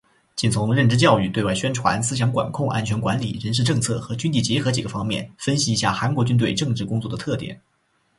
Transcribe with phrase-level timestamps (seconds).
[0.35, 7.61] 请从认知教育、对外宣传、思想管控、安全管理、人事政策和军地结合几个方面分析一下韩国军队政治工作的特点。